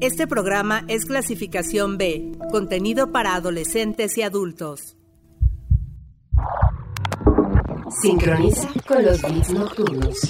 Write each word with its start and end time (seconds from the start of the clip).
Este 0.00 0.26
programa 0.26 0.84
es 0.88 1.06
clasificación 1.06 1.96
B, 1.96 2.32
contenido 2.50 3.12
para 3.12 3.34
adolescentes 3.34 4.18
y 4.18 4.22
adultos. 4.22 4.94
Sincroniza 8.02 8.68
con 8.86 9.02
los 9.02 9.22
beats 9.22 9.50
nocturnos. 9.54 10.20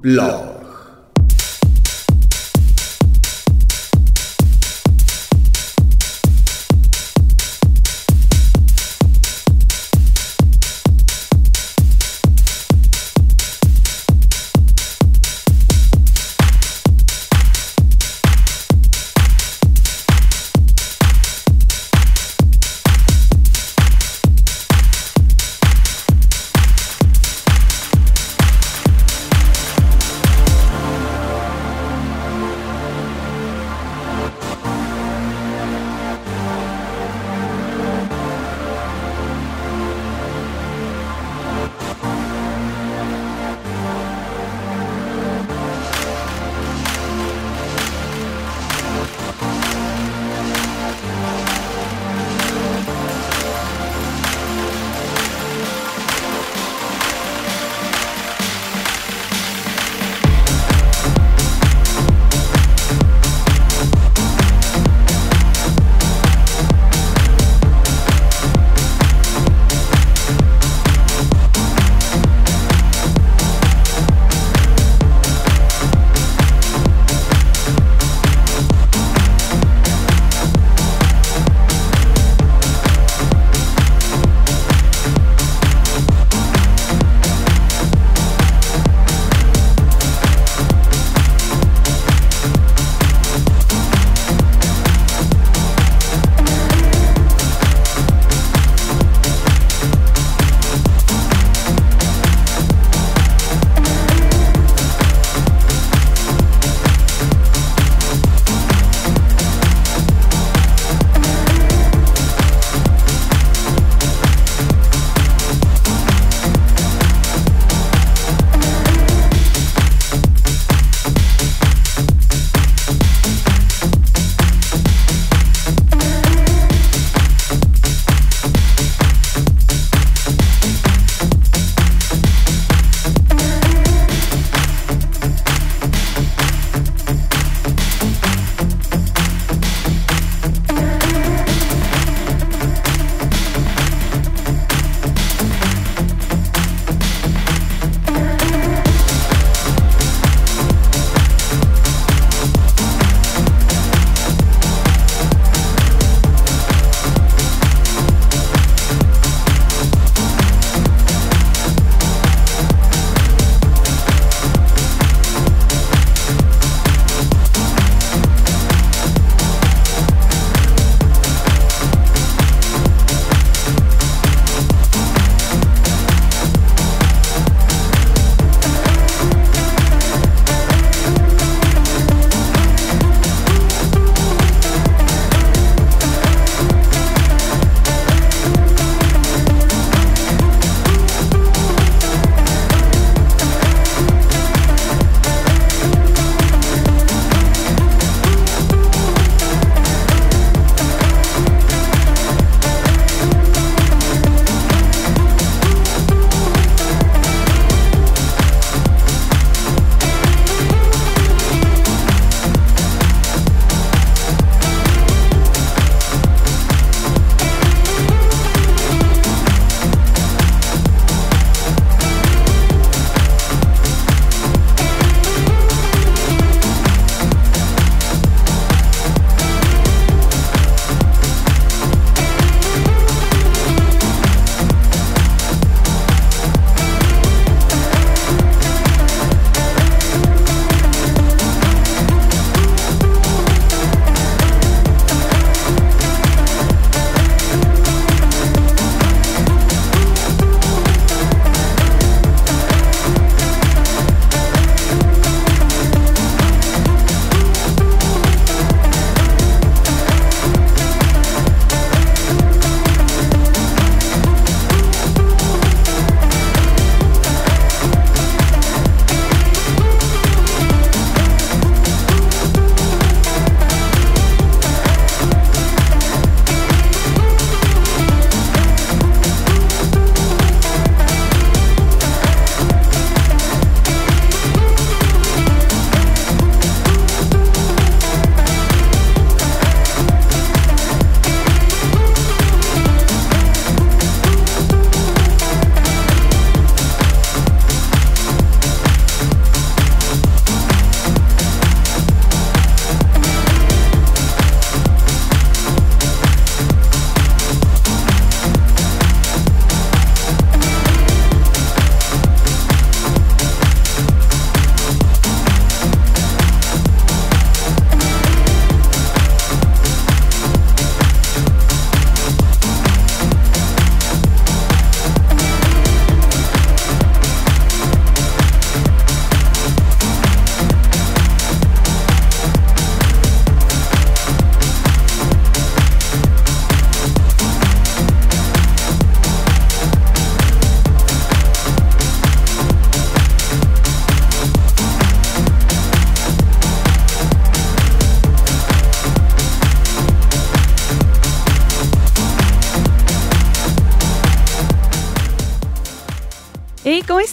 Blog. 0.00 0.45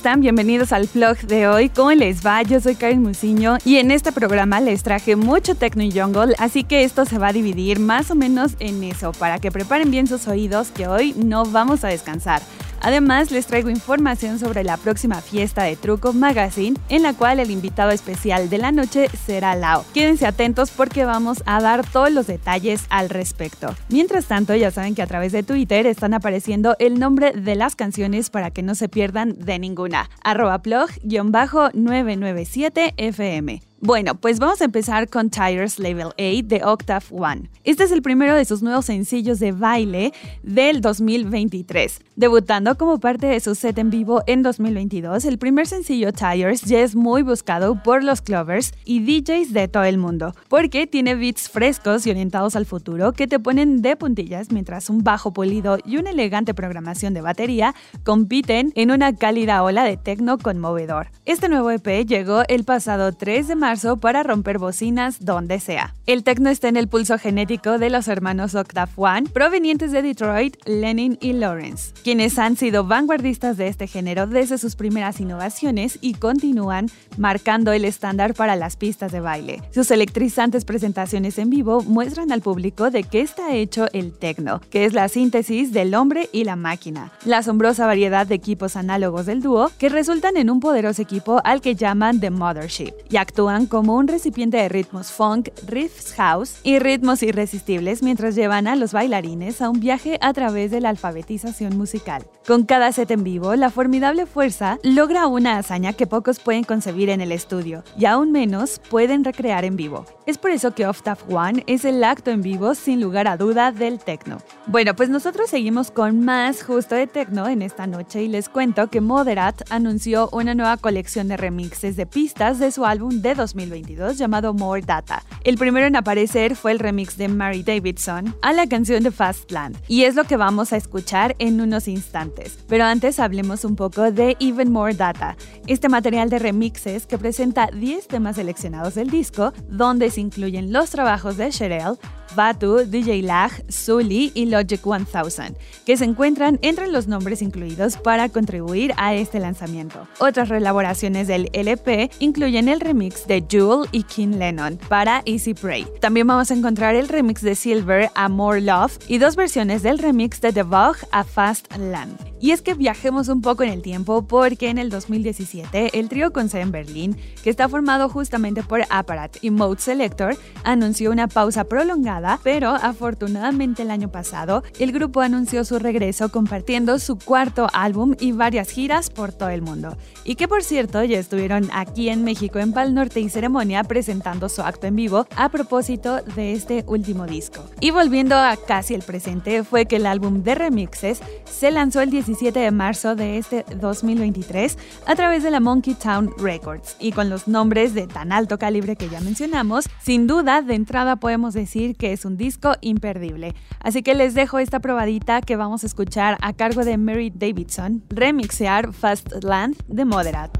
Están? 0.03 0.19
Bienvenidos 0.19 0.73
al 0.73 0.89
vlog 0.93 1.17
de 1.19 1.47
hoy. 1.47 1.69
¿Cómo 1.69 1.93
les 1.93 2.25
va? 2.25 2.41
Yo 2.41 2.59
soy 2.59 2.75
Karen 2.75 3.01
Musiño 3.01 3.57
y 3.63 3.77
en 3.77 3.89
este 3.89 4.11
programa 4.11 4.59
les 4.59 4.83
traje 4.83 5.15
mucho 5.15 5.55
techno 5.55 5.81
y 5.81 5.97
jungle, 5.97 6.35
así 6.39 6.65
que 6.65 6.83
esto 6.83 7.05
se 7.05 7.17
va 7.19 7.29
a 7.29 7.31
dividir 7.31 7.79
más 7.79 8.11
o 8.11 8.15
menos 8.15 8.57
en 8.59 8.83
eso, 8.83 9.13
para 9.13 9.39
que 9.39 9.49
preparen 9.49 9.91
bien 9.91 10.05
sus 10.05 10.27
oídos 10.27 10.71
que 10.71 10.89
hoy 10.89 11.13
no 11.15 11.45
vamos 11.45 11.85
a 11.85 11.87
descansar. 11.87 12.41
Además, 12.83 13.31
les 13.31 13.47
traigo 13.47 13.69
información 13.69 14.39
sobre 14.39 14.65
la 14.65 14.77
próxima 14.77 15.21
fiesta 15.21 15.63
de 15.63 15.75
Truco 15.77 16.13
Magazine, 16.13 16.77
en 16.89 17.01
la 17.01 17.13
cual 17.13 17.39
el 17.39 17.49
invitado 17.49 17.91
especial 17.91 18.49
de 18.49 18.57
la 18.57 18.73
noche 18.73 19.07
será 19.25 19.55
Lao. 19.55 19.85
Quédense 19.93 20.27
atentos 20.27 20.69
porque 20.69 21.05
vamos 21.05 21.41
a 21.45 21.61
dar 21.61 21.89
todos 21.89 22.11
los 22.11 22.27
detalles 22.27 22.83
al 22.89 23.09
respecto. 23.09 23.73
Mientras 23.89 24.25
tanto, 24.25 24.53
ya 24.53 24.69
saben 24.69 24.95
que 24.95 25.01
a 25.01 25.07
través 25.07 25.31
de 25.31 25.43
Twitter 25.43 25.87
están 25.87 26.13
apareciendo 26.13 26.75
el 26.77 26.99
nombre 26.99 27.31
de 27.31 27.55
las 27.55 27.75
canciones 27.75 28.29
para 28.29 28.51
que 28.51 28.63
no 28.63 28.75
se 28.75 28.89
pierdan 28.89 29.39
de 29.39 29.59
ninguna. 29.59 30.09
Arroba 30.21 30.61
plug-997 30.61 32.95
FM. 32.97 33.72
Bueno, 33.85 34.15
pues 34.15 34.39
vamos 34.39 34.61
a 34.61 34.63
empezar 34.63 35.09
con 35.09 35.29
Tires 35.29 35.77
Level 35.77 36.13
8 36.17 36.47
de 36.47 36.61
Octave 36.63 37.03
One. 37.11 37.49
Este 37.65 37.83
es 37.83 37.91
el 37.91 38.01
primero 38.01 38.33
de 38.33 38.45
sus 38.45 38.63
nuevos 38.63 38.85
sencillos 38.85 39.41
de 39.41 39.51
baile 39.51 40.13
del 40.41 40.79
2023. 40.79 41.99
Debutando 42.15 42.77
como 42.77 43.01
parte 43.01 43.27
de 43.27 43.41
su 43.41 43.55
set 43.55 43.77
en 43.79 43.89
vivo 43.89 44.23
en 44.25 44.41
2022, 44.41 45.25
el 45.25 45.37
primer 45.37 45.67
sencillo 45.67 46.13
Tires 46.13 46.61
ya 46.61 46.79
es 46.79 46.95
muy 46.95 47.23
buscado 47.23 47.75
por 47.83 48.05
los 48.05 48.21
clovers 48.21 48.71
y 48.85 49.01
DJs 49.01 49.51
de 49.51 49.67
todo 49.67 49.83
el 49.83 49.97
mundo, 49.97 50.33
porque 50.47 50.87
tiene 50.87 51.15
beats 51.15 51.49
frescos 51.49 52.07
y 52.07 52.11
orientados 52.11 52.55
al 52.55 52.65
futuro 52.65 53.11
que 53.11 53.27
te 53.27 53.37
ponen 53.37 53.81
de 53.81 53.97
puntillas 53.97 54.49
mientras 54.49 54.89
un 54.89 55.03
bajo 55.03 55.33
polido 55.33 55.77
y 55.83 55.97
una 55.97 56.11
elegante 56.11 56.53
programación 56.53 57.13
de 57.13 57.19
batería 57.19 57.75
compiten 58.05 58.71
en 58.75 58.91
una 58.91 59.13
cálida 59.13 59.61
ola 59.61 59.83
de 59.83 59.97
techno 59.97 60.37
conmovedor. 60.37 61.09
Este 61.25 61.49
nuevo 61.49 61.69
EP 61.69 62.05
llegó 62.07 62.43
el 62.47 62.63
pasado 62.63 63.11
3 63.11 63.49
de 63.49 63.55
marzo 63.55 63.72
para 63.99 64.21
romper 64.21 64.59
bocinas 64.59 65.25
donde 65.25 65.59
sea. 65.59 65.95
El 66.05 66.23
techno 66.23 66.49
está 66.49 66.67
en 66.67 66.77
el 66.77 66.87
pulso 66.87 67.17
genético 67.17 67.79
de 67.79 67.89
los 67.89 68.07
hermanos 68.07 68.53
Octave 68.53 68.91
One, 68.95 69.29
provenientes 69.33 69.91
de 69.91 70.03
Detroit, 70.03 70.57
Lenin 70.65 71.17
y 71.21 71.33
Lawrence, 71.33 71.93
quienes 72.03 72.37
han 72.37 72.55
sido 72.55 72.83
vanguardistas 72.83 73.57
de 73.57 73.67
este 73.67 73.87
género 73.87 74.27
desde 74.27 74.59
sus 74.59 74.75
primeras 74.75 75.19
innovaciones 75.19 75.97
y 76.01 76.13
continúan 76.13 76.91
marcando 77.17 77.71
el 77.71 77.85
estándar 77.85 78.35
para 78.35 78.55
las 78.55 78.75
pistas 78.75 79.11
de 79.11 79.21
baile. 79.21 79.61
Sus 79.71 79.89
electrizantes 79.89 80.65
presentaciones 80.65 81.39
en 81.39 81.49
vivo 81.49 81.81
muestran 81.81 82.31
al 82.31 82.41
público 82.41 82.91
de 82.91 83.03
qué 83.03 83.21
está 83.21 83.53
hecho 83.55 83.87
el 83.93 84.13
techno, 84.13 84.61
que 84.69 84.85
es 84.85 84.93
la 84.93 85.09
síntesis 85.09 85.73
del 85.73 85.95
hombre 85.95 86.29
y 86.31 86.43
la 86.43 86.55
máquina, 86.55 87.11
la 87.25 87.39
asombrosa 87.39 87.87
variedad 87.87 88.27
de 88.27 88.35
equipos 88.35 88.75
análogos 88.75 89.25
del 89.25 89.41
dúo 89.41 89.71
que 89.79 89.89
resultan 89.89 90.37
en 90.37 90.51
un 90.51 90.59
poderoso 90.59 91.01
equipo 91.01 91.41
al 91.43 91.61
que 91.61 91.75
llaman 91.75 92.19
The 92.19 92.29
Mothership 92.29 92.93
y 93.09 93.17
actúan 93.17 93.62
como 93.67 93.95
un 93.95 94.07
recipiente 94.07 94.57
de 94.57 94.69
ritmos 94.69 95.11
funk, 95.11 95.49
riffs 95.67 96.13
house 96.13 96.57
y 96.63 96.79
ritmos 96.79 97.23
irresistibles 97.23 98.03
mientras 98.03 98.35
llevan 98.35 98.67
a 98.67 98.75
los 98.75 98.93
bailarines 98.93 99.61
a 99.61 99.69
un 99.69 99.79
viaje 99.79 100.17
a 100.21 100.33
través 100.33 100.71
de 100.71 100.81
la 100.81 100.89
alfabetización 100.89 101.77
musical. 101.77 102.25
Con 102.45 102.65
cada 102.65 102.91
set 102.91 103.11
en 103.11 103.23
vivo, 103.23 103.55
la 103.55 103.69
formidable 103.69 104.25
fuerza 104.25 104.77
logra 104.83 105.27
una 105.27 105.57
hazaña 105.57 105.93
que 105.93 106.07
pocos 106.07 106.39
pueden 106.39 106.63
concebir 106.63 107.09
en 107.09 107.21
el 107.21 107.31
estudio 107.31 107.83
y 107.97 108.05
aún 108.05 108.31
menos 108.31 108.81
pueden 108.89 109.23
recrear 109.23 109.63
en 109.63 109.77
vivo. 109.77 110.05
Es 110.25 110.37
por 110.37 110.51
eso 110.51 110.73
que 110.73 110.85
Off 110.87 111.01
One 111.29 111.63
es 111.67 111.85
el 111.85 112.03
acto 112.03 112.31
en 112.31 112.41
vivo 112.41 112.75
sin 112.75 113.01
lugar 113.01 113.27
a 113.27 113.37
duda 113.37 113.71
del 113.71 113.99
techno. 113.99 114.37
Bueno, 114.67 114.95
pues 114.95 115.09
nosotros 115.09 115.49
seguimos 115.49 115.91
con 115.91 116.23
más 116.23 116.63
justo 116.63 116.95
de 116.95 117.07
techno 117.07 117.47
en 117.47 117.61
esta 117.61 117.87
noche 117.87 118.23
y 118.23 118.27
les 118.27 118.49
cuento 118.49 118.89
que 118.89 119.01
Moderat 119.01 119.61
anunció 119.69 120.29
una 120.31 120.55
nueva 120.55 120.77
colección 120.77 121.27
de 121.27 121.37
remixes 121.37 121.95
de 121.95 122.05
pistas 122.05 122.59
de 122.59 122.71
su 122.71 122.85
álbum 122.85 123.21
de 123.21 123.35
2022 123.43 124.17
llamado 124.17 124.53
More 124.53 124.81
Data. 124.81 125.21
El 125.43 125.57
primero 125.57 125.85
en 125.85 125.97
aparecer 125.97 126.55
fue 126.55 126.71
el 126.71 126.79
remix 126.79 127.17
de 127.17 127.27
Mary 127.27 127.61
Davidson 127.61 128.35
a 128.41 128.53
la 128.53 128.67
canción 128.67 129.03
de 129.03 129.11
Fastland 129.11 129.77
y 129.87 130.03
es 130.03 130.15
lo 130.15 130.23
que 130.23 130.37
vamos 130.37 130.71
a 130.71 130.77
escuchar 130.77 131.35
en 131.39 131.59
unos 131.59 131.87
instantes. 131.87 132.57
Pero 132.67 132.85
antes 132.85 133.19
hablemos 133.19 133.65
un 133.65 133.75
poco 133.75 134.11
de 134.11 134.37
Even 134.39 134.71
More 134.71 134.93
Data, 134.93 135.35
este 135.67 135.89
material 135.89 136.29
de 136.29 136.39
remixes 136.39 137.05
que 137.05 137.17
presenta 137.17 137.67
10 137.67 138.07
temas 138.07 138.37
seleccionados 138.37 138.95
del 138.95 139.09
disco, 139.09 139.51
donde 139.67 140.09
se 140.09 140.21
incluyen 140.21 140.71
los 140.71 140.89
trabajos 140.89 141.37
de 141.37 141.51
Sherelle, 141.51 141.97
Batu, 142.35 142.85
DJ 142.85 143.21
Lag, 143.21 143.51
Sully 143.69 144.31
y 144.33 144.45
Logic 144.45 144.81
1000, 144.85 145.55
que 145.85 145.97
se 145.97 146.05
encuentran 146.05 146.59
entre 146.61 146.87
los 146.87 147.07
nombres 147.07 147.41
incluidos 147.41 147.97
para 147.97 148.29
contribuir 148.29 148.93
a 148.97 149.13
este 149.13 149.39
lanzamiento. 149.39 150.07
Otras 150.19 150.49
reelaboraciones 150.49 151.27
del 151.27 151.49
LP 151.53 152.11
incluyen 152.19 152.69
el 152.69 152.79
remix 152.79 153.27
de 153.27 153.43
Jewel 153.47 153.87
y 153.91 154.03
King 154.03 154.37
Lennon 154.37 154.77
para 154.89 155.21
Easy 155.25 155.53
Prey. 155.53 155.85
También 155.99 156.27
vamos 156.27 156.51
a 156.51 156.53
encontrar 156.53 156.95
el 156.95 157.07
remix 157.07 157.41
de 157.41 157.55
Silver 157.55 158.09
a 158.15 158.29
More 158.29 158.61
Love 158.61 158.97
y 159.07 159.17
dos 159.17 159.35
versiones 159.35 159.83
del 159.83 159.99
remix 159.99 160.41
de 160.41 160.53
The 160.53 160.63
Vogue 160.63 160.99
a 161.11 161.23
Fast 161.23 161.75
Land. 161.77 162.32
Y 162.43 162.51
es 162.51 162.61
que 162.61 162.73
viajemos 162.73 163.29
un 163.29 163.39
poco 163.39 163.63
en 163.63 163.69
el 163.69 163.81
tiempo 163.81 164.23
porque 164.27 164.67
en 164.67 164.77
el 164.77 164.89
2017 164.89 165.97
el 165.97 166.09
trío 166.09 166.33
con 166.33 166.49
sede 166.49 166.63
en 166.63 166.73
Berlín, 166.73 167.17
que 167.41 167.49
está 167.49 167.69
formado 167.69 168.09
justamente 168.09 168.63
por 168.63 168.81
Apparat 168.89 169.37
y 169.41 169.49
Mode 169.49 169.79
Selector, 169.79 170.35
anunció 170.65 171.11
una 171.11 171.29
pausa 171.29 171.63
prolongada 171.63 172.41
pero 172.43 172.71
afortunadamente 172.71 173.83
el 173.83 173.91
año 173.91 174.11
pasado 174.11 174.61
el 174.77 174.91
grupo 174.91 175.21
anunció 175.21 175.63
su 175.63 175.79
regreso 175.79 176.27
compartiendo 176.27 176.99
su 176.99 177.17
cuarto 177.17 177.69
álbum 177.71 178.13
y 178.19 178.33
varias 178.33 178.71
giras 178.71 179.09
por 179.09 179.31
todo 179.31 179.47
el 179.47 179.61
mundo. 179.61 179.95
Y 180.25 180.35
que 180.35 180.49
por 180.49 180.63
cierto 180.63 181.01
ya 181.01 181.19
estuvieron 181.19 181.69
aquí 181.71 182.09
en 182.09 182.25
México 182.25 182.59
en 182.59 182.73
Pal 182.73 182.93
Norte 182.93 183.21
y 183.21 183.29
Ceremonia 183.29 183.85
presentando 183.85 184.49
su 184.49 184.63
acto 184.63 184.87
en 184.87 184.97
vivo 184.97 185.27
a 185.37 185.47
propósito 185.47 186.17
de 186.35 186.51
este 186.51 186.83
último 186.87 187.25
disco. 187.25 187.63
Y 187.79 187.91
volviendo 187.91 188.35
a 188.35 188.57
casi 188.57 188.95
el 188.95 189.03
presente 189.03 189.63
fue 189.63 189.85
que 189.85 189.95
el 189.95 190.05
álbum 190.05 190.43
de 190.43 190.55
remixes 190.55 191.21
se 191.45 191.71
lanzó 191.71 192.01
el 192.01 192.09
17 192.33 192.59
de 192.59 192.71
marzo 192.71 193.15
de 193.15 193.37
este 193.37 193.63
2023 193.79 194.77
a 195.05 195.15
través 195.15 195.43
de 195.43 195.51
la 195.51 195.59
Monkey 195.59 195.93
Town 195.93 196.31
Records 196.39 196.97
y 196.99 197.11
con 197.11 197.29
los 197.29 197.47
nombres 197.47 197.93
de 197.93 198.07
tan 198.07 198.31
alto 198.31 198.57
calibre 198.57 198.95
que 198.95 199.07
ya 199.07 199.21
mencionamos, 199.21 199.87
sin 200.01 200.25
duda 200.25 200.63
de 200.63 200.73
entrada 200.73 201.17
podemos 201.17 201.53
decir 201.53 201.95
que 201.95 202.11
es 202.11 202.25
un 202.25 202.35
disco 202.35 202.73
imperdible. 202.81 203.53
Así 203.79 204.01
que 204.01 204.15
les 204.15 204.33
dejo 204.33 204.57
esta 204.57 204.79
probadita 204.79 205.41
que 205.41 205.57
vamos 205.57 205.83
a 205.83 205.87
escuchar 205.87 206.39
a 206.41 206.53
cargo 206.53 206.83
de 206.83 206.97
Mary 206.97 207.31
Davidson, 207.33 208.03
remixear 208.09 208.93
Fast 208.93 209.31
Land 209.43 209.75
de 209.87 210.05
Moderat. 210.05 210.57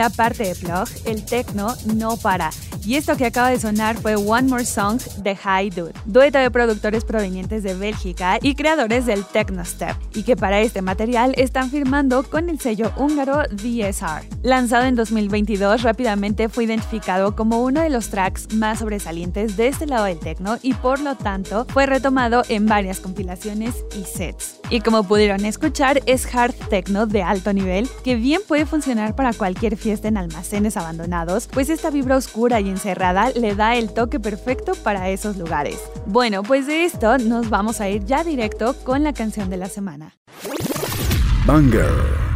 Primera 0.00 0.16
parte 0.16 0.44
de 0.44 0.54
Plug, 0.54 0.88
el 1.04 1.24
techno 1.26 1.74
no 1.94 2.16
para. 2.16 2.50
Y 2.86 2.94
esto 2.94 3.16
que 3.16 3.26
acaba 3.26 3.50
de 3.50 3.60
sonar 3.60 3.98
fue 3.98 4.16
One 4.16 4.48
More 4.48 4.64
Song 4.64 4.98
de 5.18 5.36
High 5.36 5.68
Dude, 5.68 5.92
dueto 6.06 6.38
de 6.38 6.50
productores 6.50 7.04
provenientes 7.04 7.62
de 7.62 7.74
Bélgica 7.74 8.38
y 8.40 8.54
creadores 8.54 9.04
del 9.04 9.26
Techno 9.26 9.62
Step, 9.62 9.94
y 10.14 10.22
que 10.22 10.36
para 10.36 10.60
este 10.60 10.82
material 10.82 11.34
están 11.36 11.70
firmando 11.70 12.22
con 12.22 12.48
el 12.48 12.60
sello 12.60 12.92
húngaro 12.96 13.42
DSR. 13.50 14.24
Lanzado 14.42 14.86
en 14.86 14.96
2022, 14.96 15.82
rápidamente 15.82 16.48
fue 16.48 16.64
identificado 16.64 17.36
como 17.36 17.62
uno 17.62 17.80
de 17.80 17.90
los 17.90 18.10
tracks 18.10 18.54
más 18.54 18.80
sobresalientes 18.80 19.56
de 19.56 19.68
este 19.68 19.86
lado 19.86 20.04
del 20.04 20.18
techno 20.18 20.58
y 20.62 20.74
por 20.74 21.00
lo 21.00 21.14
tanto 21.14 21.66
fue 21.68 21.86
retomado 21.86 22.42
en 22.48 22.66
varias 22.66 23.00
compilaciones 23.00 23.74
y 23.98 24.04
sets. 24.04 24.60
Y 24.70 24.80
como 24.80 25.04
pudieron 25.04 25.44
escuchar, 25.44 26.00
es 26.06 26.32
hard 26.32 26.54
techno 26.68 27.06
de 27.06 27.22
alto 27.22 27.52
nivel 27.52 27.88
que 28.04 28.14
bien 28.14 28.40
puede 28.46 28.66
funcionar 28.66 29.14
para 29.14 29.32
cualquier 29.32 29.76
fiesta 29.76 30.08
en 30.08 30.16
almacenes 30.16 30.76
abandonados, 30.76 31.48
pues 31.52 31.70
esta 31.70 31.90
vibra 31.90 32.16
oscura 32.16 32.60
y 32.60 32.68
encerrada 32.68 33.30
le 33.30 33.54
da 33.54 33.76
el 33.76 33.92
toque 33.92 34.20
perfecto 34.20 34.72
para 34.82 35.08
esos 35.08 35.36
lugares. 35.36 35.78
Bueno, 36.06 36.42
pues 36.42 36.66
de 36.66 36.84
esto 36.84 37.18
nos 37.18 37.50
vamos 37.50 37.80
a 37.80 37.88
ir 37.88 38.04
ya 38.04 38.24
directo 38.24 38.74
con 38.84 39.02
la 39.02 39.12
canción 39.12 39.50
de 39.50 39.56
la 39.56 39.68
semana. 39.68 39.99
semana. 40.00 40.12
Banger. 41.46 42.29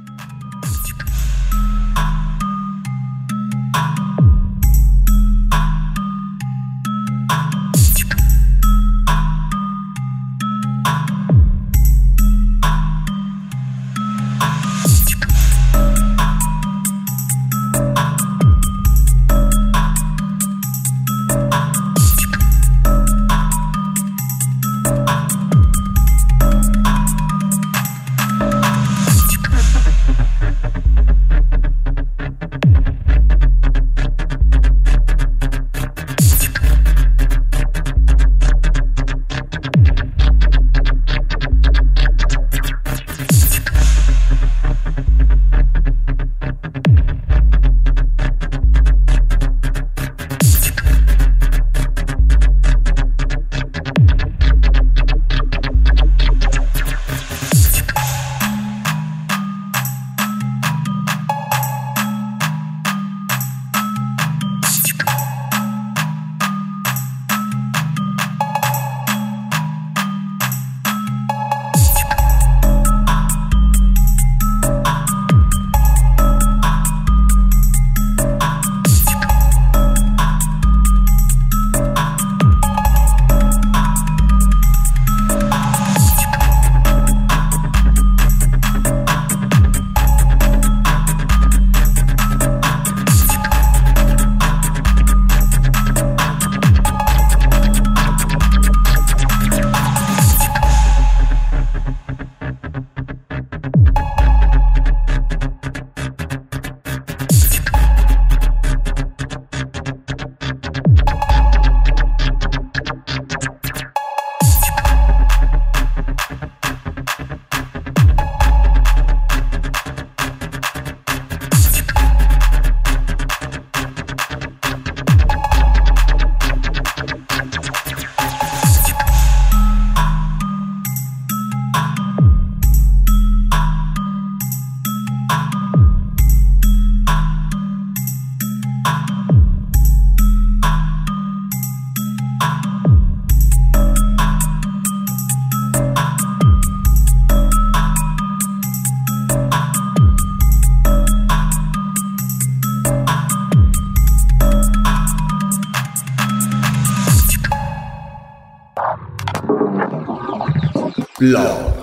Love. 161.23 161.80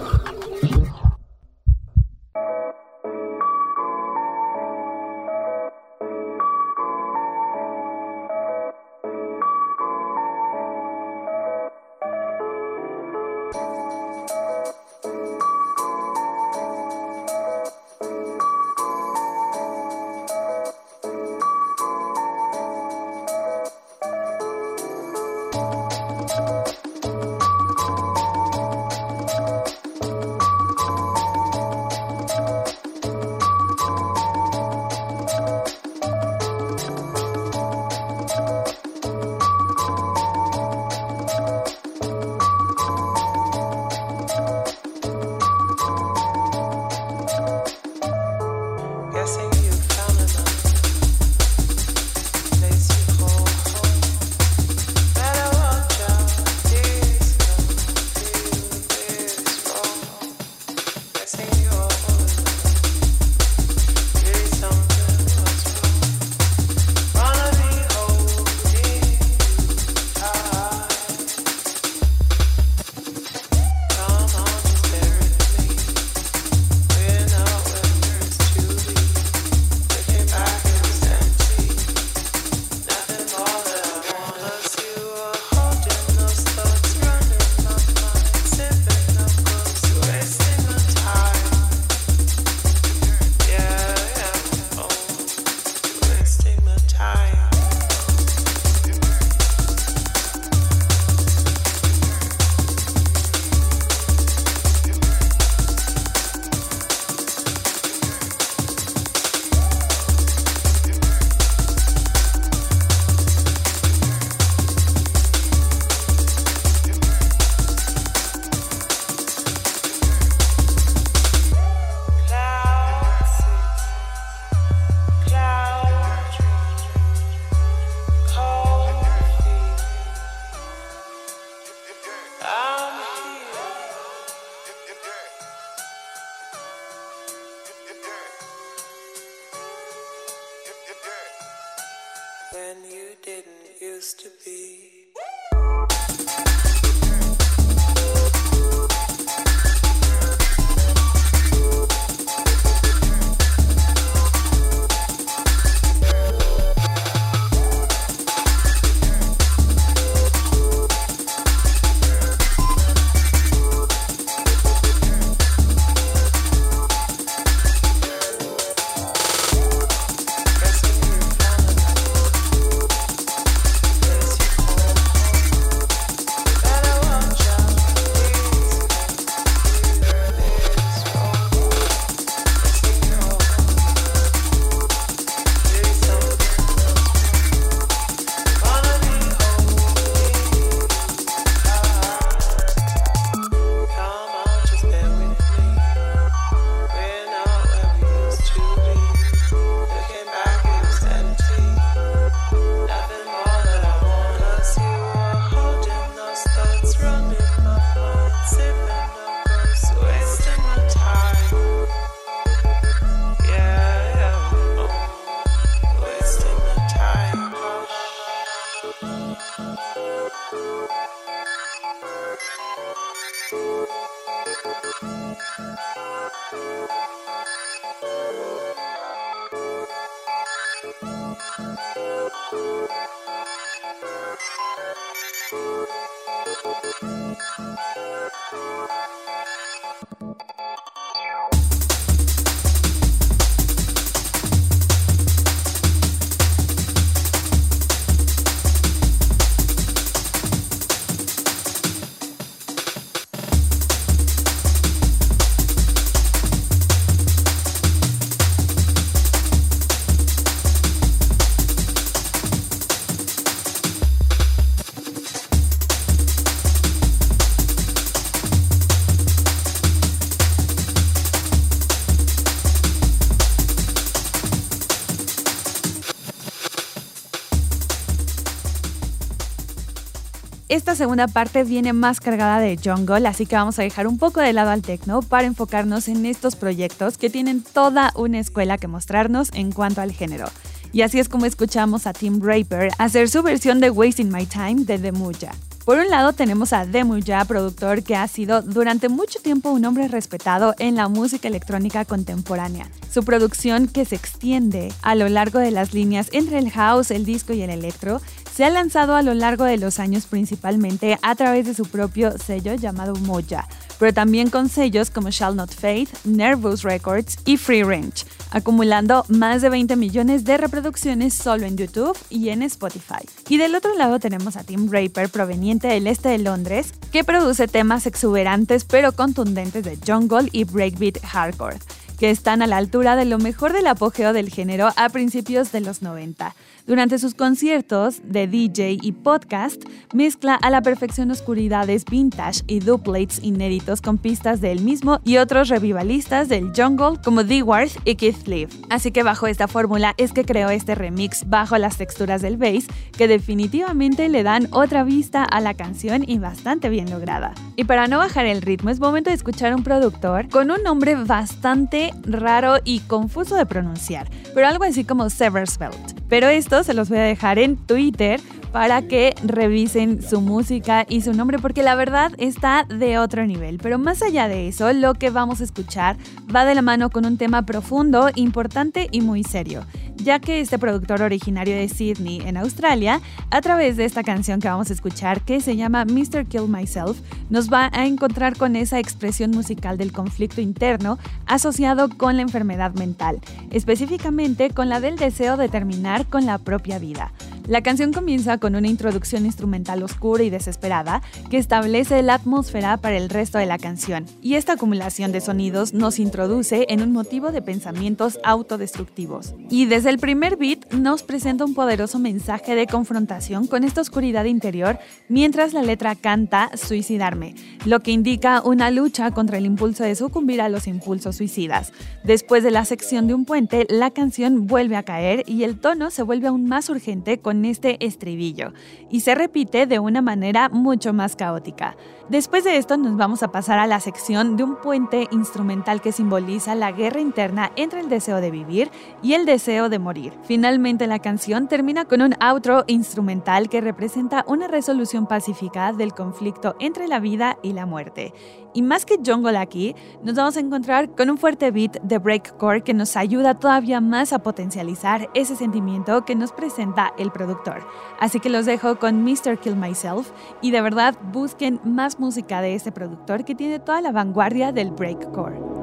Segunda 280.97 281.27
parte 281.27 281.63
viene 281.63 281.93
más 281.93 282.19
cargada 282.19 282.60
de 282.60 282.77
jungle, 282.83 283.27
así 283.27 283.45
que 283.45 283.55
vamos 283.55 283.79
a 283.79 283.83
dejar 283.83 284.07
un 284.07 284.17
poco 284.17 284.41
de 284.41 284.51
lado 284.51 284.71
al 284.71 284.81
techno 284.81 285.21
para 285.21 285.47
enfocarnos 285.47 286.07
en 286.07 286.25
estos 286.25 286.55
proyectos 286.55 287.17
que 287.17 287.29
tienen 287.29 287.63
toda 287.63 288.12
una 288.15 288.39
escuela 288.39 288.77
que 288.77 288.88
mostrarnos 288.88 289.49
en 289.53 289.71
cuanto 289.71 290.01
al 290.01 290.12
género. 290.12 290.49
Y 290.91 291.03
así 291.03 291.19
es 291.19 291.29
como 291.29 291.45
escuchamos 291.45 292.07
a 292.07 292.13
Tim 292.13 292.39
Draper 292.39 292.89
hacer 292.97 293.29
su 293.29 293.43
versión 293.43 293.79
de 293.79 293.91
Wasting 293.91 294.31
My 294.31 294.45
Time 294.45 294.83
de 294.86 294.97
The 294.97 295.12
Muja. 295.12 295.51
Por 295.88 295.99
un 295.99 296.10
lado 296.10 296.33
tenemos 296.33 296.73
a 296.73 296.86
Demuya, 296.86 297.45
productor 297.45 298.03
que 298.03 298.17
ha 298.17 298.27
sido 298.27 298.62
durante 298.62 299.07
mucho 299.07 299.39
tiempo 299.39 299.69
un 299.69 299.86
hombre 299.86 300.10
respetado 300.10 300.75
en 300.79 300.95
la 300.95 301.07
música 301.07 301.47
electrónica 301.47 302.03
contemporánea. 302.03 302.89
Su 303.10 303.23
producción, 303.23 303.88
que 303.88 304.03
se 304.03 304.15
extiende 304.15 304.91
a 305.01 305.15
lo 305.15 305.29
largo 305.29 305.60
de 305.60 305.71
las 305.71 305.93
líneas 305.93 306.27
entre 306.33 306.60
el 306.60 306.71
house, 306.71 307.10
el 307.10 307.23
disco 307.23 307.53
y 307.53 307.62
el 307.62 307.69
electro, 307.69 308.19
se 308.57 308.65
ha 308.65 308.71
lanzado 308.71 309.15
a 309.15 309.21
lo 309.21 309.35
largo 309.35 309.65
de 309.65 309.77
los 309.77 309.99
años 309.99 310.25
principalmente 310.25 311.19
a 311.21 311.35
través 311.35 311.67
de 311.67 311.75
su 311.75 311.85
propio 311.85 312.39
sello 312.39 312.73
llamado 312.73 313.13
Moja, 313.13 313.67
pero 313.99 314.11
también 314.15 314.49
con 314.49 314.67
sellos 314.67 315.11
como 315.11 315.29
Shall 315.29 315.55
Not 315.55 315.71
Fade, 315.75 316.07
Nervous 316.23 316.81
Records 316.81 317.37
y 317.45 317.57
Free 317.57 317.83
Range, 317.83 318.25
acumulando 318.49 319.25
más 319.27 319.61
de 319.61 319.69
20 319.69 319.95
millones 319.95 320.43
de 320.43 320.57
reproducciones 320.57 321.35
solo 321.35 321.67
en 321.67 321.77
YouTube 321.77 322.17
y 322.31 322.49
en 322.49 322.63
Spotify. 322.63 323.29
Y 323.47 323.57
del 323.57 323.75
otro 323.75 323.93
lado 323.93 324.17
tenemos 324.19 324.57
a 324.57 324.63
Tim 324.63 324.87
Draper, 324.87 325.29
proveniente 325.29 325.87
del 325.89 326.08
este 326.08 326.29
de 326.29 326.39
Londres, 326.39 326.95
que 327.12 327.23
produce 327.23 327.67
temas 327.67 328.08
exuberantes 328.08 328.85
pero 328.85 329.12
contundentes 329.12 329.83
de 329.83 329.99
jungle 330.03 330.49
y 330.51 330.63
breakbeat 330.63 331.21
hardcore 331.23 331.77
que 332.17 332.29
están 332.29 332.61
a 332.61 332.67
la 332.67 332.77
altura 332.77 333.15
de 333.15 333.25
lo 333.25 333.37
mejor 333.37 333.73
del 333.73 333.87
apogeo 333.87 334.33
del 334.33 334.49
género 334.49 334.89
a 334.95 335.09
principios 335.09 335.71
de 335.71 335.81
los 335.81 336.01
90. 336.01 336.55
Durante 336.87 337.19
sus 337.19 337.35
conciertos 337.35 338.21
de 338.23 338.47
DJ 338.47 338.99
y 339.01 339.11
podcast, 339.11 339.83
mezcla 340.13 340.55
a 340.55 340.69
la 340.69 340.81
perfección 340.81 341.29
oscuridades 341.31 342.05
vintage 342.05 342.61
y 342.65 342.79
duplates 342.79 343.43
inéditos 343.43 344.01
con 344.01 344.17
pistas 344.17 344.61
de 344.61 344.71
él 344.71 344.79
mismo 344.79 345.19
y 345.25 345.35
otros 345.35 345.67
revivalistas 345.67 346.47
del 346.47 346.71
jungle 346.73 347.19
como 347.21 347.43
D-Ward 347.43 347.89
y 348.05 348.15
Keith 348.15 348.47
Lee. 348.47 348.69
Así 348.89 349.11
que 349.11 349.23
bajo 349.23 349.47
esta 349.47 349.67
fórmula 349.67 350.13
es 350.17 350.31
que 350.31 350.45
creó 350.45 350.69
este 350.69 350.95
remix 350.95 351.49
bajo 351.49 351.77
las 351.77 351.97
texturas 351.97 352.41
del 352.41 352.55
bass 352.55 352.87
que 353.17 353.27
definitivamente 353.27 354.29
le 354.29 354.43
dan 354.43 354.69
otra 354.71 355.03
vista 355.03 355.43
a 355.43 355.59
la 355.59 355.73
canción 355.73 356.23
y 356.25 356.37
bastante 356.37 356.87
bien 356.87 357.09
lograda. 357.09 357.53
Y 357.75 357.83
para 357.83 358.07
no 358.07 358.17
bajar 358.17 358.45
el 358.45 358.61
ritmo 358.61 358.91
es 358.91 359.01
momento 359.01 359.29
de 359.29 359.35
escuchar 359.35 359.75
un 359.75 359.83
productor 359.83 360.47
con 360.47 360.71
un 360.71 360.81
nombre 360.83 361.15
bastante 361.15 362.06
raro 362.23 362.75
y 362.83 362.99
confuso 363.01 363.55
de 363.55 363.65
pronunciar, 363.65 364.29
pero 364.53 364.67
algo 364.67 364.83
así 364.83 365.03
como 365.03 365.29
Seversfeld. 365.29 366.27
Pero 366.27 366.47
esto 366.47 366.83
se 366.83 366.93
los 366.93 367.10
voy 367.10 367.19
a 367.19 367.23
dejar 367.23 367.60
en 367.60 367.77
Twitter 367.77 368.41
para 368.71 369.01
que 369.01 369.33
revisen 369.43 370.21
su 370.21 370.41
música 370.41 371.05
y 371.08 371.21
su 371.21 371.33
nombre 371.33 371.58
porque 371.58 371.83
la 371.83 371.95
verdad 371.95 372.31
está 372.37 372.83
de 372.83 373.17
otro 373.17 373.45
nivel. 373.45 373.79
Pero 373.81 373.97
más 373.97 374.21
allá 374.21 374.47
de 374.47 374.67
eso, 374.67 374.91
lo 374.93 375.13
que 375.13 375.29
vamos 375.29 375.62
a 375.62 375.63
escuchar 375.63 376.17
va 376.53 376.65
de 376.65 376.75
la 376.75 376.81
mano 376.81 377.10
con 377.10 377.25
un 377.25 377.37
tema 377.37 377.65
profundo, 377.65 378.29
importante 378.35 379.08
y 379.12 379.21
muy 379.21 379.43
serio, 379.43 379.85
ya 380.17 380.39
que 380.39 380.59
este 380.59 380.79
productor 380.79 381.21
originario 381.21 381.75
de 381.75 381.89
Sydney, 381.89 382.41
en 382.45 382.57
Australia, 382.57 383.21
a 383.49 383.61
través 383.61 383.97
de 383.97 384.05
esta 384.05 384.23
canción 384.23 384.59
que 384.59 384.67
vamos 384.67 384.89
a 384.89 384.93
escuchar, 384.93 385.41
que 385.41 385.61
se 385.61 385.75
llama 385.75 386.05
Mr. 386.05 386.45
Kill 386.45 386.67
Myself, 386.67 387.19
nos 387.49 387.71
va 387.71 387.89
a 387.93 388.05
encontrar 388.05 388.57
con 388.57 388.75
esa 388.75 388.99
expresión 388.99 389.51
musical 389.51 389.97
del 389.97 390.11
conflicto 390.11 390.61
interno 390.61 391.17
asociado 391.45 392.09
con 392.09 392.35
la 392.35 392.41
enfermedad 392.41 392.93
mental, 392.95 393.39
específicamente 393.71 394.69
con 394.71 394.89
la 394.89 394.99
del 394.99 395.15
deseo 395.15 395.57
de 395.57 395.69
terminar 395.69 396.25
con 396.25 396.45
la 396.45 396.57
propia 396.57 396.99
vida. 396.99 397.31
La 397.67 397.81
canción 397.81 398.13
comienza 398.13 398.59
con 398.59 398.75
una 398.75 398.87
introducción 398.87 399.45
instrumental 399.45 400.01
oscura 400.01 400.41
y 400.41 400.49
desesperada 400.49 401.21
que 401.49 401.57
establece 401.57 402.23
la 402.23 402.35
atmósfera 402.35 402.95
para 402.95 403.17
el 403.17 403.29
resto 403.29 403.57
de 403.57 403.65
la 403.65 403.77
canción, 403.77 404.25
y 404.41 404.53
esta 404.53 404.73
acumulación 404.73 405.33
de 405.33 405.41
sonidos 405.41 405.93
nos 405.93 406.17
introduce 406.17 406.85
en 406.87 407.01
un 407.01 407.11
motivo 407.11 407.51
de 407.51 407.61
pensamientos 407.61 408.39
autodestructivos. 408.45 409.53
Y 409.69 409.85
desde 409.85 410.06
el 410.10 410.19
primer 410.19 410.58
beat 410.58 410.93
nos 410.93 411.23
presenta 411.23 411.65
un 411.65 411.73
poderoso 411.73 412.19
mensaje 412.19 412.75
de 412.75 412.87
confrontación 412.87 413.67
con 413.67 413.83
esta 413.83 414.01
oscuridad 414.01 414.45
interior 414.45 414.99
mientras 415.27 415.73
la 415.73 415.81
letra 415.81 416.15
canta 416.15 416.69
suicidarme, 416.75 417.55
lo 417.85 417.99
que 417.99 418.12
indica 418.12 418.62
una 418.62 418.89
lucha 418.91 419.31
contra 419.31 419.58
el 419.58 419.65
impulso 419.65 420.03
de 420.03 420.15
sucumbir 420.15 420.62
a 420.62 420.69
los 420.69 420.87
impulsos 420.87 421.35
suicidas. 421.35 421.91
Después 422.23 422.63
de 422.63 422.71
la 422.71 422.85
sección 422.85 423.27
de 423.27 423.33
un 423.33 423.45
puente, 423.45 423.85
la 423.89 424.12
canción 424.12 424.67
vuelve 424.67 424.95
a 424.95 425.03
caer 425.03 425.43
y 425.45 425.63
el 425.63 425.79
tono 425.79 426.10
se 426.10 426.23
vuelve 426.23 426.47
aún 426.47 426.67
más 426.67 426.89
urgente 426.89 427.39
con 427.39 427.65
este 427.65 428.03
estribillo 428.05 428.73
y 429.10 429.21
se 429.21 429.35
repite 429.35 429.87
de 429.87 429.99
una 429.99 430.21
manera 430.21 430.69
mucho 430.69 431.12
más 431.12 431.35
caótica. 431.35 431.95
Después 432.30 432.65
de 432.65 432.75
esto 432.75 432.98
nos 432.98 433.15
vamos 433.15 433.42
a 433.42 433.54
pasar 433.54 433.80
a 433.80 433.88
la 433.88 434.02
sección 434.02 434.58
de 434.58 434.63
un 434.63 434.75
puente 434.75 435.30
instrumental 435.32 436.02
que 436.02 436.12
simboliza 436.12 436.75
la 436.75 436.92
guerra 436.92 437.21
interna 437.21 437.71
entre 437.78 438.02
el 438.02 438.10
deseo 438.10 438.42
de 438.42 438.52
vivir 438.52 438.92
y 439.23 439.32
el 439.32 439.46
deseo 439.46 439.88
de 439.88 439.98
morir. 439.98 440.34
Finalmente 440.44 441.08
la 441.08 441.19
canción 441.19 441.69
termina 441.69 442.04
con 442.04 442.21
un 442.21 442.36
outro 442.42 442.84
instrumental 442.88 443.69
que 443.69 443.80
representa 443.80 444.44
una 444.46 444.67
resolución 444.67 445.25
pacífica 445.25 445.94
del 445.94 446.13
conflicto 446.13 446.75
entre 446.80 447.08
la 447.08 447.21
vida 447.21 447.60
y 447.63 447.71
la 447.71 447.86
muerte. 447.86 448.34
Y 448.78 448.84
más 448.84 449.08
que 449.08 449.17
jungle 449.25 449.58
aquí, 449.58 449.96
nos 450.21 450.36
vamos 450.36 450.56
a 450.56 450.60
encontrar 450.60 451.10
con 451.15 451.32
un 451.32 451.40
fuerte 451.40 451.71
beat 451.71 452.00
de 452.04 452.19
breakcore 452.19 452.84
que 452.84 452.94
nos 452.94 453.17
ayuda 453.17 453.58
todavía 453.58 454.02
más 454.02 454.34
a 454.34 454.38
potencializar 454.38 455.32
ese 455.34 455.56
sentimiento 455.56 456.25
que 456.25 456.36
nos 456.36 456.52
presenta 456.52 457.12
el 457.17 457.32
productor. 457.32 457.88
Así 458.19 458.40
que 458.40 458.52
los 458.52 458.67
dejo 458.67 459.00
con 459.00 459.23
Mr. 459.23 459.58
Kill 459.58 459.75
Myself 459.75 460.30
y 460.62 460.69
de 460.69 460.82
verdad 460.82 461.17
busquen 461.34 461.82
más 461.86 462.19
música 462.19 462.62
de 462.62 462.75
este 462.75 462.92
productor 462.92 463.46
que 463.46 463.56
tiene 463.56 463.80
toda 463.80 464.00
la 464.00 464.12
vanguardia 464.12 464.71
del 464.71 464.92
breakcore. 464.92 465.77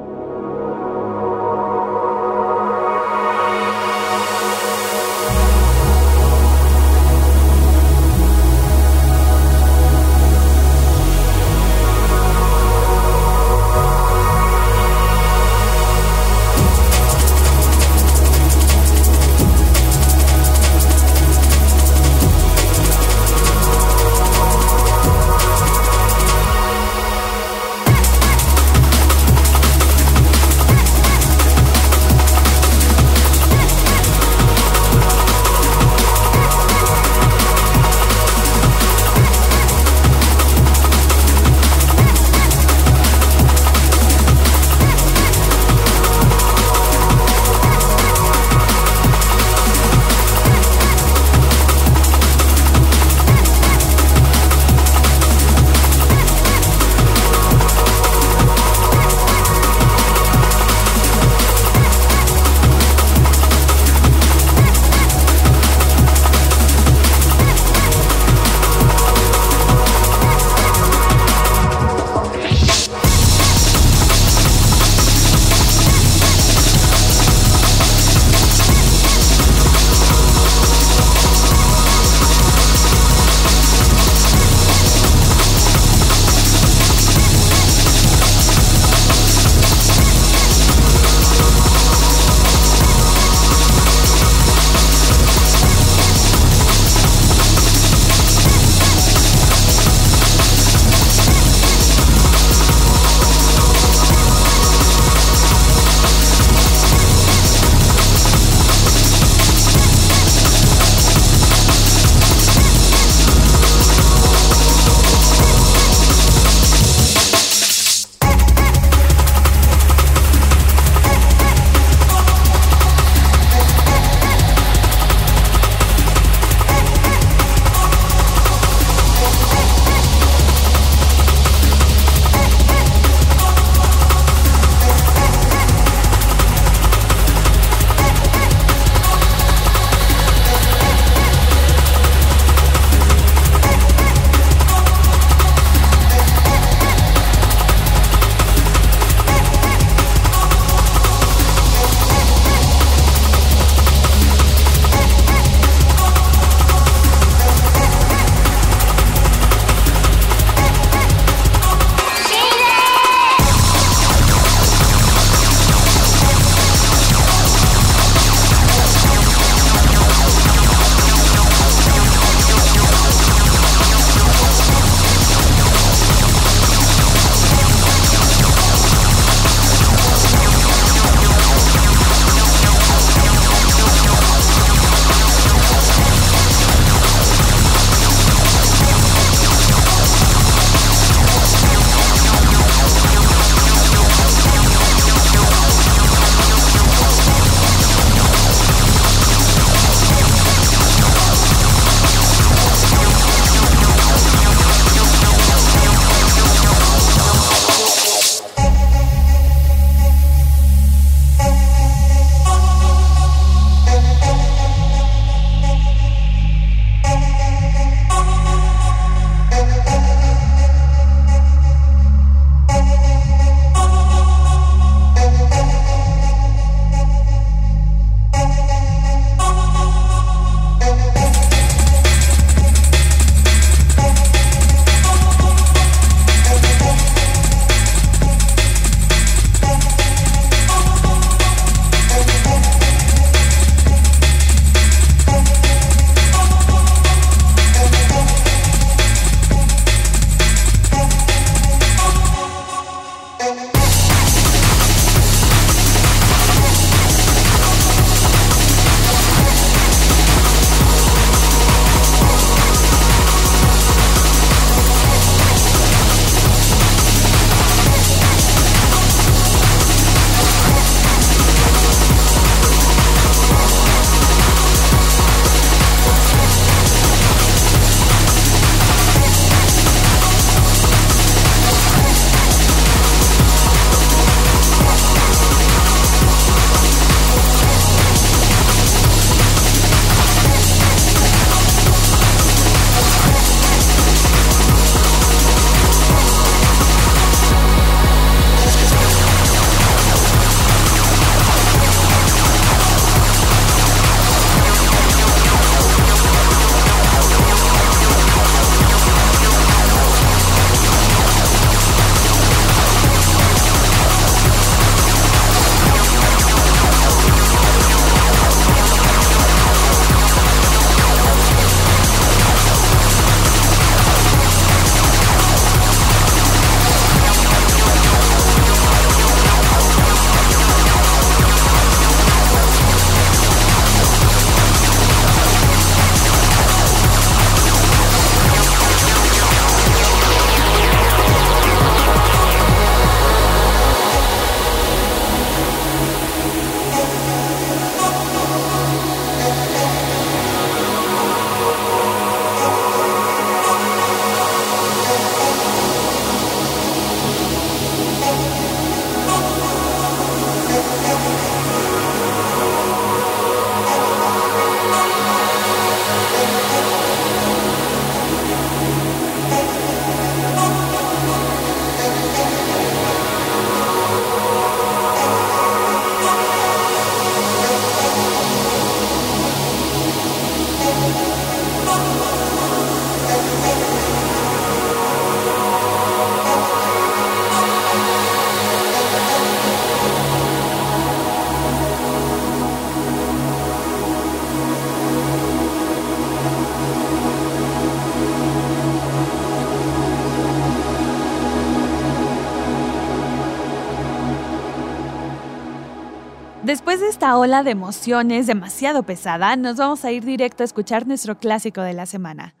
Esta 407.25 407.37
ola 407.37 407.63
de 407.63 407.71
emociones 407.71 408.45
demasiado 408.45 409.01
pesada, 409.01 409.55
nos 409.55 409.77
vamos 409.77 410.05
a 410.05 410.11
ir 410.11 410.23
directo 410.23 410.61
a 410.61 410.65
escuchar 410.65 411.07
nuestro 411.07 411.39
clásico 411.39 411.81
de 411.81 411.93
la 411.93 412.05
semana. 412.05 412.53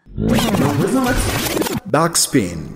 Backspin. 1.85 2.74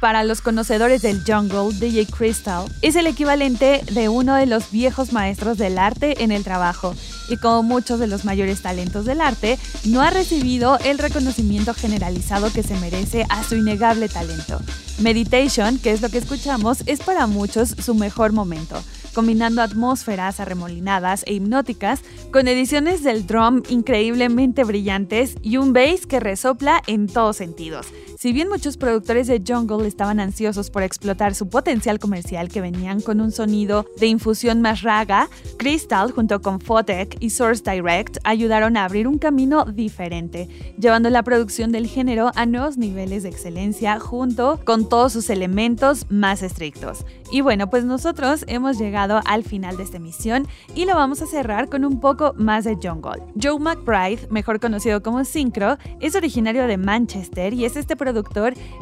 Para 0.00 0.24
los 0.24 0.40
conocedores 0.40 1.02
del 1.02 1.22
jungle, 1.26 1.74
DJ 1.78 2.06
Crystal 2.06 2.64
es 2.80 2.96
el 2.96 3.06
equivalente 3.06 3.82
de 3.92 4.08
uno 4.08 4.34
de 4.34 4.46
los 4.46 4.70
viejos 4.70 5.12
maestros 5.12 5.58
del 5.58 5.78
arte 5.78 6.24
en 6.24 6.32
el 6.32 6.42
trabajo 6.42 6.94
y 7.28 7.36
como 7.36 7.62
muchos 7.62 8.00
de 8.00 8.06
los 8.06 8.24
mayores 8.24 8.62
talentos 8.62 9.04
del 9.04 9.20
arte, 9.20 9.58
no 9.84 10.00
ha 10.00 10.08
recibido 10.08 10.78
el 10.78 10.98
reconocimiento 10.98 11.74
generalizado 11.74 12.50
que 12.50 12.62
se 12.62 12.76
merece 12.76 13.26
a 13.28 13.44
su 13.44 13.56
innegable 13.56 14.08
talento. 14.08 14.60
Meditation, 15.00 15.78
que 15.78 15.92
es 15.92 16.00
lo 16.00 16.08
que 16.08 16.18
escuchamos, 16.18 16.82
es 16.86 17.00
para 17.00 17.26
muchos 17.26 17.76
su 17.78 17.94
mejor 17.94 18.32
momento 18.32 18.82
combinando 19.14 19.62
atmósferas 19.62 20.40
arremolinadas 20.40 21.24
e 21.26 21.34
hipnóticas 21.34 22.00
con 22.32 22.48
ediciones 22.48 23.02
del 23.02 23.26
drum 23.26 23.62
increíblemente 23.68 24.64
brillantes 24.64 25.34
y 25.42 25.56
un 25.56 25.72
bass 25.72 26.06
que 26.06 26.20
resopla 26.20 26.82
en 26.86 27.06
todos 27.06 27.36
sentidos. 27.36 27.88
Si 28.20 28.34
bien 28.34 28.50
muchos 28.50 28.76
productores 28.76 29.28
de 29.28 29.42
Jungle 29.42 29.88
estaban 29.88 30.20
ansiosos 30.20 30.68
por 30.68 30.82
explotar 30.82 31.34
su 31.34 31.48
potencial 31.48 31.98
comercial 31.98 32.50
que 32.50 32.60
venían 32.60 33.00
con 33.00 33.18
un 33.18 33.32
sonido 33.32 33.86
de 33.98 34.08
infusión 34.08 34.60
más 34.60 34.82
raga, 34.82 35.30
Crystal 35.56 36.12
junto 36.12 36.42
con 36.42 36.60
Fotec 36.60 37.16
y 37.18 37.30
Source 37.30 37.62
Direct 37.64 38.18
ayudaron 38.24 38.76
a 38.76 38.84
abrir 38.84 39.08
un 39.08 39.16
camino 39.16 39.64
diferente, 39.64 40.50
llevando 40.78 41.08
la 41.08 41.22
producción 41.22 41.72
del 41.72 41.86
género 41.86 42.30
a 42.34 42.44
nuevos 42.44 42.76
niveles 42.76 43.22
de 43.22 43.30
excelencia 43.30 43.98
junto 43.98 44.60
con 44.66 44.86
todos 44.86 45.14
sus 45.14 45.30
elementos 45.30 46.04
más 46.10 46.42
estrictos. 46.42 47.06
Y 47.32 47.40
bueno, 47.40 47.70
pues 47.70 47.86
nosotros 47.86 48.44
hemos 48.48 48.78
llegado 48.78 49.22
al 49.24 49.44
final 49.44 49.78
de 49.78 49.84
esta 49.84 49.96
emisión 49.96 50.46
y 50.74 50.84
lo 50.84 50.94
vamos 50.94 51.22
a 51.22 51.26
cerrar 51.26 51.70
con 51.70 51.86
un 51.86 52.00
poco 52.00 52.34
más 52.36 52.64
de 52.64 52.74
Jungle. 52.74 53.22
Joe 53.40 53.58
McBride, 53.58 54.28
mejor 54.30 54.60
conocido 54.60 55.02
como 55.02 55.24
Synchro, 55.24 55.78
es 56.00 56.14
originario 56.16 56.66
de 56.66 56.76
Manchester 56.76 57.54
y 57.54 57.64
es 57.64 57.76
este 57.76 57.96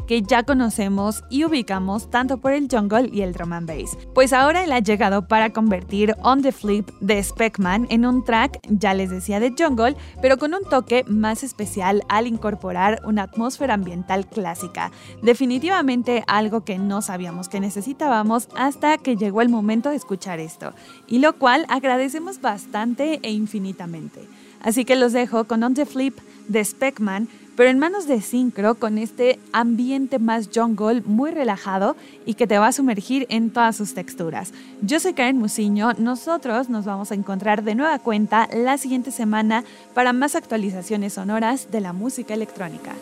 que 0.07 0.21
ya 0.21 0.43
conocemos 0.43 1.23
y 1.29 1.45
ubicamos 1.45 2.09
tanto 2.09 2.37
por 2.37 2.53
el 2.53 2.67
jungle 2.69 3.09
y 3.11 3.21
el 3.21 3.33
drum 3.33 3.53
and 3.53 3.67
bass. 3.67 3.97
Pues 4.13 4.33
ahora 4.33 4.63
él 4.63 4.71
ha 4.71 4.79
llegado 4.79 5.27
para 5.27 5.51
convertir 5.51 6.15
On 6.21 6.41
the 6.41 6.51
Flip 6.51 6.89
de 6.99 7.21
Speckman 7.21 7.87
en 7.89 8.05
un 8.05 8.23
track, 8.23 8.59
ya 8.69 8.93
les 8.93 9.09
decía, 9.09 9.39
de 9.39 9.53
jungle, 9.57 9.95
pero 10.21 10.37
con 10.37 10.53
un 10.53 10.63
toque 10.69 11.03
más 11.07 11.43
especial 11.43 12.03
al 12.09 12.27
incorporar 12.27 13.01
una 13.05 13.23
atmósfera 13.23 13.75
ambiental 13.75 14.27
clásica. 14.27 14.91
Definitivamente 15.21 16.23
algo 16.27 16.65
que 16.65 16.77
no 16.77 17.01
sabíamos 17.01 17.49
que 17.49 17.59
necesitábamos 17.59 18.49
hasta 18.55 18.97
que 18.97 19.15
llegó 19.15 19.41
el 19.41 19.49
momento 19.49 19.89
de 19.89 19.95
escuchar 19.95 20.39
esto, 20.39 20.73
y 21.07 21.19
lo 21.19 21.33
cual 21.33 21.65
agradecemos 21.69 22.41
bastante 22.41 23.19
e 23.23 23.31
infinitamente. 23.31 24.27
Así 24.61 24.85
que 24.85 24.95
los 24.95 25.13
dejo 25.13 25.45
con 25.45 25.63
On 25.63 25.73
the 25.73 25.85
Flip 25.85 26.17
de 26.47 26.63
Speckman 26.65 27.29
pero 27.59 27.71
en 27.71 27.77
manos 27.77 28.07
de 28.07 28.21
Syncro 28.21 28.75
con 28.75 28.97
este 28.97 29.37
ambiente 29.51 30.17
más 30.17 30.49
jungle 30.55 31.01
muy 31.01 31.31
relajado 31.31 31.97
y 32.25 32.35
que 32.35 32.47
te 32.47 32.57
va 32.57 32.67
a 32.67 32.71
sumergir 32.71 33.27
en 33.27 33.49
todas 33.49 33.75
sus 33.75 33.93
texturas. 33.93 34.53
Yo 34.81 35.01
soy 35.01 35.11
Karen 35.11 35.37
Musiño, 35.37 35.91
nosotros 35.97 36.69
nos 36.69 36.85
vamos 36.85 37.11
a 37.11 37.15
encontrar 37.15 37.63
de 37.63 37.75
nueva 37.75 37.99
cuenta 37.99 38.47
la 38.53 38.77
siguiente 38.77 39.11
semana 39.11 39.65
para 39.93 40.13
más 40.13 40.35
actualizaciones 40.35 41.11
sonoras 41.11 41.69
de 41.69 41.81
la 41.81 41.91
música 41.91 42.33
electrónica. 42.33 42.93